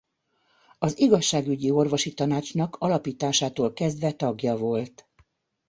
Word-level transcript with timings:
Az 0.79 0.99
igazságügyi 0.99 1.69
orvosi 1.71 2.13
tanácsnak 2.13 2.75
alapításától 2.79 3.73
kezdve 3.73 4.11
tagja 4.11 4.57
volt. 4.57 5.09